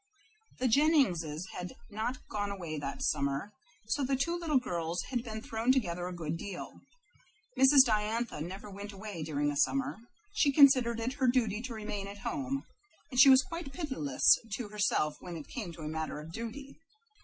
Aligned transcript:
The 0.57 0.67
Jenningses 0.67 1.45
had 1.53 1.73
not 1.91 2.27
gone 2.27 2.49
away 2.49 2.79
that 2.79 3.03
summer, 3.03 3.51
so 3.85 4.03
the 4.03 4.15
two 4.15 4.35
little 4.35 4.57
girls 4.57 4.99
had 5.11 5.23
been 5.23 5.43
thrown 5.43 5.71
together 5.71 6.07
a 6.07 6.11
good 6.15 6.37
deal. 6.37 6.81
Mrs. 7.55 7.83
Diantha 7.85 8.41
never 8.41 8.71
went 8.71 8.91
away 8.93 9.21
during 9.21 9.51
a 9.51 9.55
summer. 9.57 9.97
She 10.33 10.51
considered 10.51 10.99
it 10.99 11.13
her 11.13 11.27
duty 11.27 11.61
to 11.61 11.75
remain 11.75 12.07
at 12.07 12.17
home, 12.25 12.63
and 13.11 13.19
she 13.19 13.29
was 13.29 13.43
quite 13.43 13.73
pitiless 13.73 14.39
to 14.53 14.69
herself 14.69 15.17
when 15.19 15.37
it 15.37 15.47
came 15.47 15.71
to 15.73 15.81
a 15.83 15.87
matter 15.87 16.19
of 16.19 16.31
duty. 16.33 16.79